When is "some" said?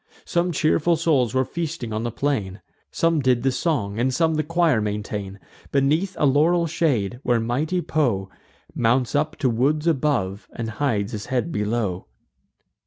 0.25-0.51, 2.89-3.19, 4.11-4.33